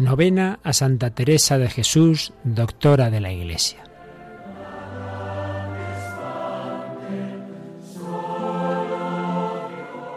[0.00, 3.84] Novena a Santa Teresa de Jesús, doctora de la Iglesia.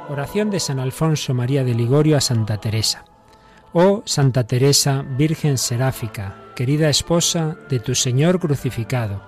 [0.08, 3.04] Oración de San Alfonso María de Ligorio a Santa Teresa.
[3.74, 9.22] Oh Santa Teresa, Virgen Seráfica, querida esposa de tu Señor crucificado,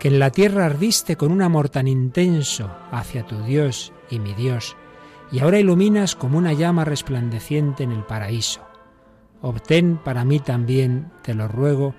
[0.00, 4.34] que en la tierra ardiste con un amor tan intenso hacia tu Dios y mi
[4.34, 4.74] Dios,
[5.30, 8.71] y ahora iluminas como una llama resplandeciente en el paraíso
[9.42, 11.94] obtén para mí también, te lo ruego,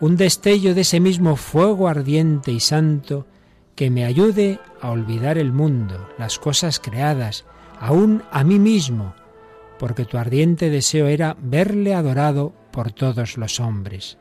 [0.00, 3.26] un destello de ese mismo fuego ardiente y santo
[3.74, 7.44] que me ayude a olvidar el mundo, las cosas creadas,
[7.80, 9.14] aún a mí mismo,
[9.78, 14.18] porque tu ardiente deseo era verle adorado por todos los hombres.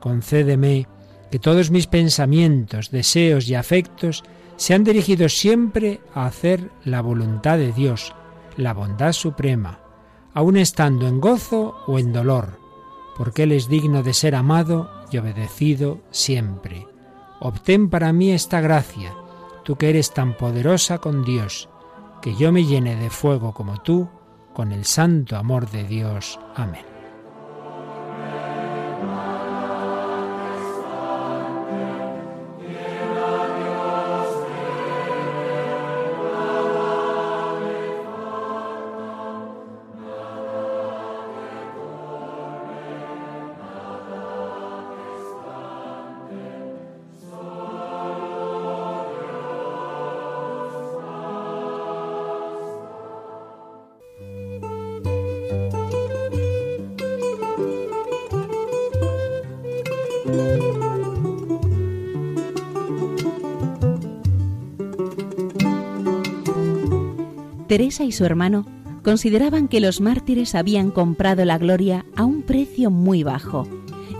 [0.00, 0.86] Concédeme
[1.30, 4.24] que todos mis pensamientos, deseos y afectos
[4.56, 8.14] sean dirigidos siempre a hacer la voluntad de Dios,
[8.56, 9.80] la bondad suprema,
[10.34, 12.58] aun estando en gozo o en dolor,
[13.16, 16.86] porque Él es digno de ser amado y obedecido siempre.
[17.40, 19.14] Obtén para mí esta gracia,
[19.64, 21.68] tú que eres tan poderosa con Dios,
[22.20, 24.08] que yo me llene de fuego como tú,
[24.52, 26.38] con el santo amor de Dios.
[26.56, 26.97] Amén.
[67.68, 68.66] Teresa y su hermano
[69.04, 73.68] consideraban que los mártires habían comprado la gloria a un precio muy bajo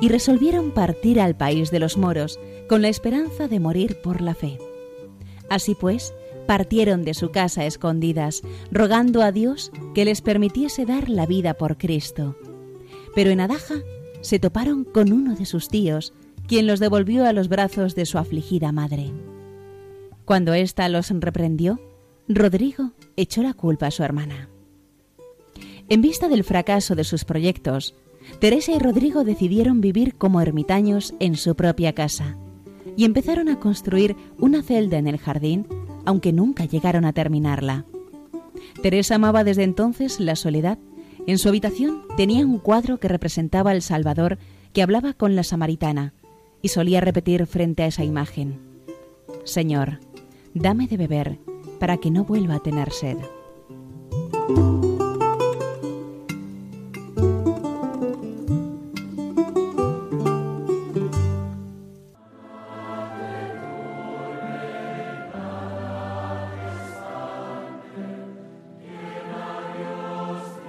[0.03, 2.39] y resolvieron partir al país de los moros
[2.69, 4.59] con la esperanza de morir por la fe.
[5.49, 6.13] Así pues,
[6.47, 11.79] partieron de su casa escondidas, rogando a Dios que les permitiese dar la vida por
[11.79, 12.37] Cristo.
[13.15, 13.77] Pero en Adaja
[14.21, 16.13] se toparon con uno de sus tíos,
[16.47, 19.11] quien los devolvió a los brazos de su afligida madre.
[20.27, 21.81] Cuando ésta los reprendió,
[22.29, 24.51] Rodrigo echó la culpa a su hermana.
[25.89, 27.95] En vista del fracaso de sus proyectos,
[28.39, 32.37] Teresa y Rodrigo decidieron vivir como ermitaños en su propia casa
[32.99, 35.67] y empezaron a construir una celda en el jardín,
[36.05, 37.87] aunque nunca llegaron a terminarla.
[38.83, 40.79] Teresa amaba desde entonces la soledad.
[41.27, 44.39] En su habitación tenía un cuadro que representaba al Salvador
[44.75, 46.13] que hablaba con la samaritana
[46.61, 48.61] y solía repetir frente a esa imagen,
[49.45, 50.01] Señor,
[50.53, 51.48] dame de beber
[51.79, 53.19] para que no vuelva a tener sed.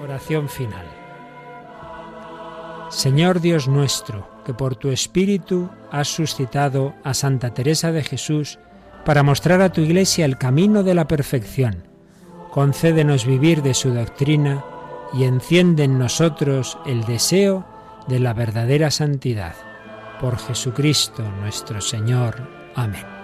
[0.01, 0.85] Oración final.
[2.89, 8.59] Señor Dios nuestro, que por tu Espíritu has suscitado a Santa Teresa de Jesús,
[9.05, 11.83] para mostrar a tu Iglesia el camino de la perfección.
[12.51, 14.63] Concédenos vivir de su doctrina
[15.13, 17.65] y enciende en nosotros el deseo
[18.07, 19.55] de la verdadera santidad.
[20.19, 22.47] Por Jesucristo nuestro Señor.
[22.75, 23.18] Amén.